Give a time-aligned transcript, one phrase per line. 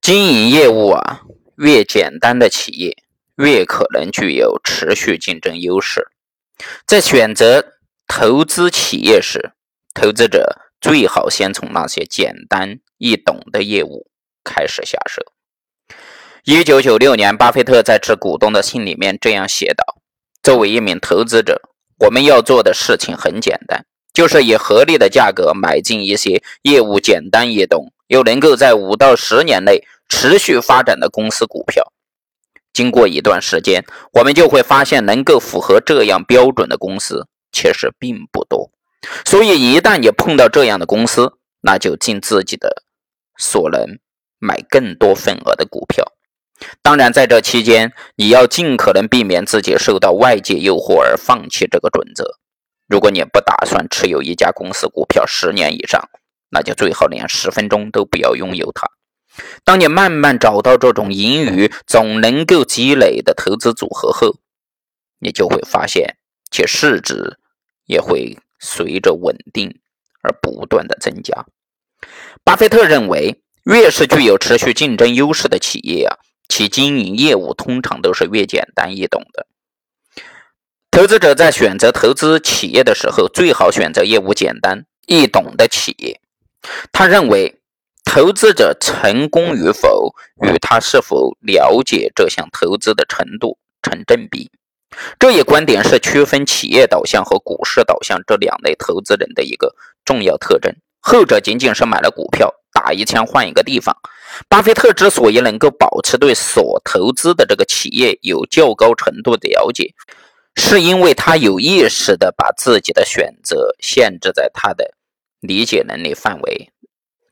[0.00, 1.20] 经营业务啊，
[1.58, 2.96] 越简单的企业
[3.36, 6.08] 越可能具有持续竞争优势。
[6.86, 7.74] 在选择
[8.08, 9.52] 投资企业时，
[9.92, 14.06] 投资者最好先从那些简单易懂的业务
[14.42, 15.22] 开始下手。
[16.44, 20.00] 一九九六年，巴菲特在致股东的信里面这样写道
[20.42, 21.60] ：“作为一名投资者，
[21.98, 31.92] 我们要做的事情很简单，就是以合理的价格买进一些业务简单易懂。”又能够在五到十年内持续发展的公司股票，
[32.72, 38.72] 经过一段时间，我们就会发现能够符合这样标准的公司其实并不多。
[39.24, 42.82] 所以，一旦你碰到这样的公司，那就尽自己的
[43.38, 44.00] 所能
[44.40, 46.04] 买更多份额的股票。
[46.82, 52.24] 当然，在这期间，你要尽可能避免自己受到外界诱惑而放弃这个准则。
[52.88, 56.10] 如果你不打算持有一家公司股票十年以上，
[56.50, 58.90] 那就最好连十分钟都不要拥有它。
[59.64, 64.36] 当你慢慢找到这种盈余总能够积累的投资组合后，
[65.20, 66.16] 你就会发现
[66.50, 67.38] 其市值
[67.86, 69.78] 也会随着稳定
[70.22, 71.46] 而不断的增加。
[72.42, 76.16] 巴菲特认为，越是具有持续竞争优势的企业啊，
[76.48, 79.46] 其经营业务通常都是越简单易懂的。
[80.90, 86.20] 投资者在选择投资企业的时候，最好选择业务简单易懂的企业。
[86.92, 87.60] 他认为，
[88.04, 94.50] 投资者成功与否与他是否了解这项投资的程度成正比。
[95.18, 100.74] 这一观点是区分企业导向和股市导向这两类投资人的一个重要特征。
[100.98, 103.96] 后者仅仅是买了股票，打一枪换一个地方。
[104.48, 109.94] 巴菲特之所以能够保持对所投资的这个企业有较高程度的了解，
[110.56, 114.92] 是因为他有意识地把自己的选择限制在他的。
[115.40, 116.70] 理解能力范围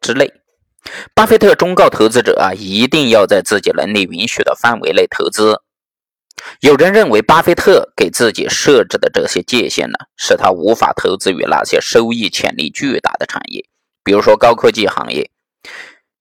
[0.00, 0.32] 之内，
[1.14, 5.62] 巴菲特忠告投资者啊，一定要在自己能力允许的范围内投资。
[6.60, 13.64] 有人认为，巴菲特给自己设置的这些界限呢，使他无法投资于那些收益潜力巨大的产业，
[14.02, 15.30] 比如说高科技行业。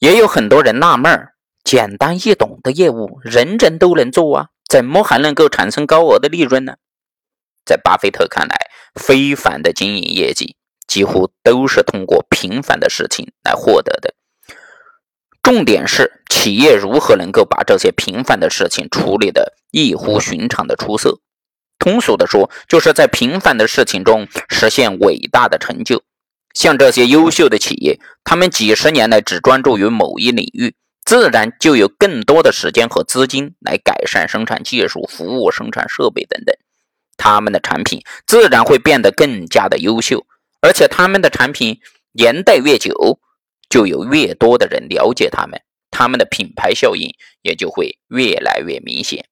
[0.00, 6.74] 也有很多人纳闷儿，简单易懂的业务，人人都能做啊，怎么还能够产生高额的利润呢？
[7.64, 8.56] 在巴菲特看来，
[8.94, 10.56] 非凡的经营业绩。
[10.88, 14.14] 几乎都是通过平凡的事情来获得的。
[15.40, 21.20] 重点是企业如何能够把这些平凡的事情处理的异乎寻常的出色。
[21.78, 26.02] 通俗的说，就是在平凡的事情中实现伟大的成就。
[26.52, 30.74] 像这些优秀的企业，他们几十年来只专注于某一领域，
[31.04, 36.54] 自然就有更多的时间和资金来改善生产技术、服务、生产设备等等。
[37.16, 40.26] 他们的产品自然会变得更加的优秀。
[40.60, 41.80] 而且他们的产品
[42.12, 43.20] 年代越久，
[43.68, 45.60] 就有越多的人了解他们，
[45.90, 49.26] 他们的品牌效应也就会越来越明显。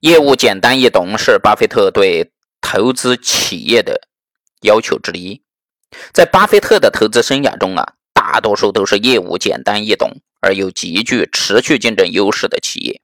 [0.00, 2.30] 业务简单易懂是巴菲特对
[2.60, 4.02] 投资企业的
[4.60, 5.42] 要求之一。
[6.12, 13.00] 在巴菲特的投资生涯中啊，大多数都是业务简单易懂而又极具持续竞争优势的企业。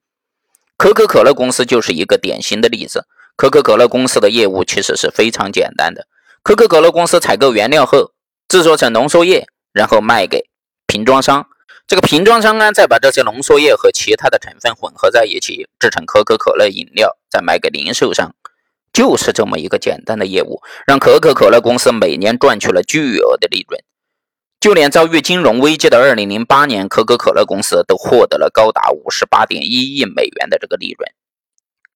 [0.76, 3.06] 可口可乐公司就是一个典型的例子。
[3.36, 6.06] 可口可乐公司的业务其实是非常简单的。
[6.42, 8.12] 可口可乐公司采购原料后，
[8.48, 10.48] 制作成浓缩液，然后卖给
[10.86, 11.46] 瓶装商。
[11.86, 18.34] 这个瓶装商呢，再把这些浓缩液和其他的成分混合在一起，制成可口可乐饮料，再卖给零售商。
[18.92, 23.80] 就是这么一个简单的业务，让可口可乐公司每年赚取了巨额的利润。
[24.58, 31.10] 就连遭遇金融危机的2008年，可口可乐公司都获得了高达58.1亿美元的这个利润。